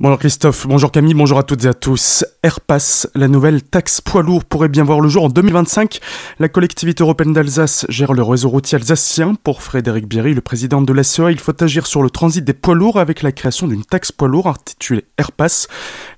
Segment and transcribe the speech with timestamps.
[0.00, 2.24] Bonjour Christophe, bonjour Camille, bonjour à toutes et à tous.
[2.44, 5.98] Airpass, la nouvelle taxe poids lourd pourrait bien voir le jour en 2025.
[6.38, 9.34] La collectivité européenne d'Alsace gère le réseau routier alsacien.
[9.34, 12.76] Pour Frédéric Bierry, le président de l'ACEA, il faut agir sur le transit des poids
[12.76, 15.66] lourds avec la création d'une taxe poids lourd intitulée Airpass.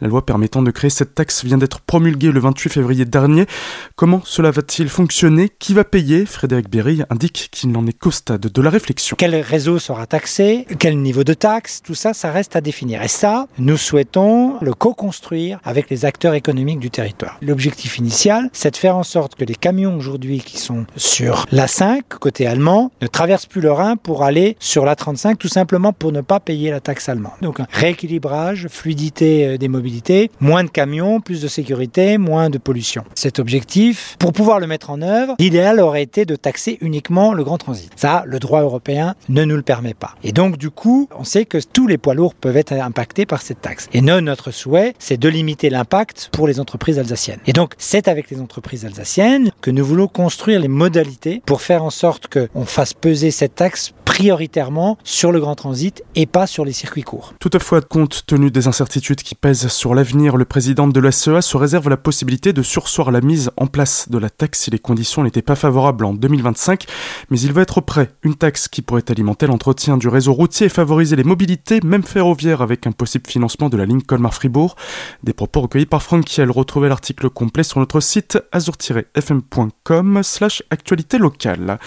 [0.00, 3.46] La loi permettant de créer cette taxe vient d'être promulguée le 28 février dernier.
[3.94, 5.50] Comment cela va-t-il fonctionner?
[5.56, 6.26] Qui va payer?
[6.26, 9.14] Frédéric Bierry indique qu'il n'en est qu'au stade de la réflexion.
[9.16, 10.66] Quel réseau sera taxé?
[10.80, 11.80] Quel niveau de taxe?
[11.80, 13.04] Tout ça, ça reste à définir.
[13.04, 17.38] Et ça, souhaitons le co-construire avec les acteurs économiques du territoire.
[17.42, 22.02] L'objectif initial, c'est de faire en sorte que les camions aujourd'hui qui sont sur l'A5,
[22.20, 26.20] côté allemand, ne traversent plus le Rhin pour aller sur l'A35, tout simplement pour ne
[26.20, 27.32] pas payer la taxe allemande.
[27.42, 33.04] Donc rééquilibrage, fluidité euh, des mobilités, moins de camions, plus de sécurité, moins de pollution.
[33.14, 37.44] Cet objectif, pour pouvoir le mettre en œuvre, l'idéal aurait été de taxer uniquement le
[37.44, 37.90] grand transit.
[37.96, 40.14] Ça, le droit européen ne nous le permet pas.
[40.22, 43.42] Et donc, du coup, on sait que tous les poids lourds peuvent être impactés par
[43.42, 43.88] cette taxe.
[43.92, 47.40] Et nous, notre souhait, c'est de limiter l'impact pour les entreprises alsaciennes.
[47.46, 51.82] Et donc, c'est avec les entreprises alsaciennes que nous voulons construire les modalités pour faire
[51.82, 56.64] en sorte qu'on fasse peser cette taxe prioritairement sur le grand transit et pas sur
[56.64, 57.34] les circuits courts.
[57.38, 61.88] Toutefois, compte tenu des incertitudes qui pèsent sur l'avenir, le président de l'ACEA se réserve
[61.88, 65.42] la possibilité de sursoir la mise en place de la taxe si les conditions n'étaient
[65.42, 66.86] pas favorables en 2025,
[67.30, 68.10] mais il va être prêt.
[68.22, 72.62] Une taxe qui pourrait alimenter l'entretien du réseau routier et favoriser les mobilités, même ferroviaires,
[72.62, 74.76] avec un possible financement de la ligne Colmar-Fribourg.
[75.24, 76.50] Des propos recueillis par Franck Kiel.
[76.50, 81.78] Retrouvez l'article complet sur notre site azur-fm.com slash actualité locale.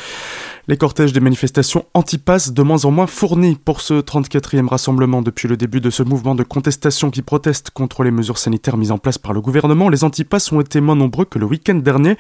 [0.68, 5.48] Les cortèges des manifestations anti-pass de moins en moins fournis pour ce 34e rassemblement depuis
[5.48, 8.98] le début de ce mouvement de contestation qui proteste contre les mesures sanitaires mises en
[8.98, 9.90] place par le gouvernement.
[9.90, 12.16] Les antipasses ont été moins nombreux que le week-end dernier.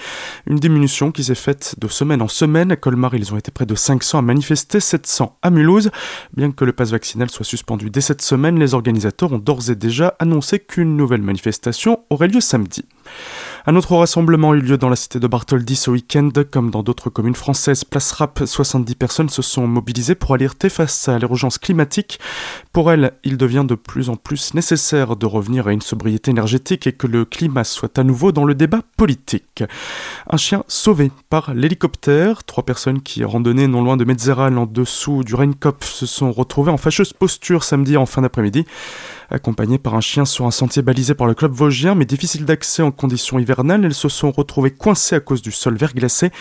[0.48, 2.72] Une diminution qui s'est faite de semaine en semaine.
[2.72, 5.92] À Colmar, ils ont été près de 500 à manifester, 700 à Mulhouse.
[6.36, 9.76] Bien que le pass vaccinal soit suspendu dès cette semaine, les organisateurs ont d'ores et
[9.76, 12.86] déjà annoncé qu'une nouvelle manifestation aurait lieu samedi.
[13.68, 16.30] Un autre rassemblement a eu lieu dans la cité de Bartholdi ce week-end.
[16.52, 21.08] Comme dans d'autres communes françaises, Place Rap, 70 personnes se sont mobilisées pour alerter face
[21.08, 22.20] à l'urgence climatique.
[22.74, 26.88] Pour elles, il devient de plus en plus nécessaire de revenir à une sobriété énergétique
[26.88, 29.64] et que le climat soit à nouveau dans le débat politique.
[30.28, 32.44] Un chien sauvé par l'hélicoptère.
[32.44, 36.72] Trois personnes qui randonnaient non loin de Metzeral en dessous du Rheinkopf se sont retrouvées
[36.72, 38.66] en fâcheuse posture samedi en fin d'après-midi
[39.32, 42.82] accompagnées par un chien sur un sentier balisé par le club vosgien, mais difficile d'accès
[42.82, 43.86] en conditions hivernales.
[43.86, 46.32] Elles se sont retrouvées coincées à cause du sol verglacé.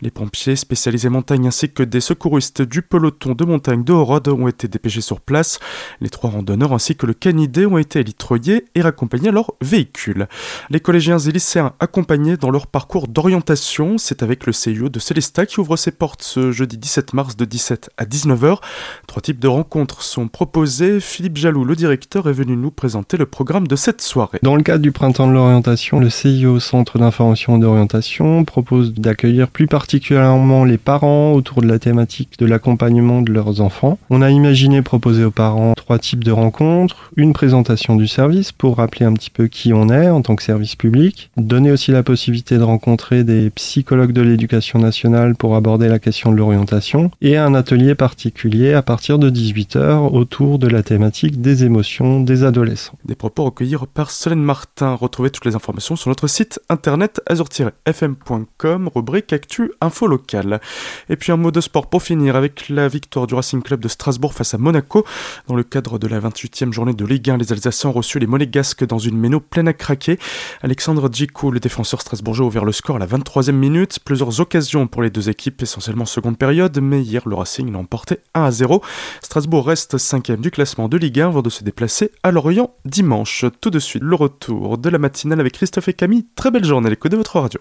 [0.00, 4.48] Les pompiers spécialisés montagne ainsi que des secouristes du peloton de montagne de Horode ont
[4.48, 5.58] été dépêchés sur place.
[6.00, 10.28] Les trois randonneurs ainsi que le canidé ont été élitroyés et raccompagnés à leur véhicule.
[10.70, 15.46] Les collégiens et lycéens accompagnés dans leur parcours d'orientation, c'est avec le CIO de Célesta
[15.46, 18.58] qui ouvre ses portes ce jeudi 17 mars de 17 à 19h.
[19.06, 21.00] Trois types de rencontres sont proposés.
[21.00, 24.38] Philippe Jaloux, le directeur, est venu nous présenter le programme de cette soirée.
[24.42, 29.48] Dans le cadre du printemps de l'orientation, le CIO Centre d'information et d'orientation propose d'accueillir
[29.48, 33.98] plus particulièrement les parents autour de la thématique de l'accompagnement de leurs enfants.
[34.08, 38.76] On a imaginé proposer aux parents trois types de rencontres, une présentation du service pour
[38.76, 42.04] rappeler un petit peu qui on est en tant que service public, donner aussi la
[42.04, 47.36] possibilité de rencontrer des psychologues de l'éducation nationale pour aborder la question de l'orientation et
[47.36, 52.98] un atelier particulier à partir de 18h autour de la thématique des émotions, des adolescents.
[53.04, 54.94] Des propos recueillis par Solène Martin.
[54.94, 60.60] Retrouvez toutes les informations sur notre site internet azur-fm.com, rubrique Actu Info Locale.
[61.08, 63.88] Et puis un mot de sport pour finir avec la victoire du Racing Club de
[63.88, 65.04] Strasbourg face à Monaco.
[65.46, 68.26] Dans le cadre de la 28e journée de Ligue 1, les Alsaciens ont reçu les
[68.26, 70.18] Monégasques dans une méno pleine à craquer.
[70.62, 73.98] Alexandre Djikou, le défenseur strasbourgeois, a ouvert le score à la 23e minute.
[74.04, 78.18] Plusieurs occasions pour les deux équipes, essentiellement seconde période, mais hier le Racing l'a emporté
[78.34, 78.82] 1 à 0.
[79.22, 83.44] Strasbourg reste 5e du classement de Ligue 1 avant de se déplacer à Lorient dimanche.
[83.60, 86.26] Tout de suite, le retour de la matinale avec Christophe et Camille.
[86.34, 87.60] Très belle journée, l'écho de votre radio.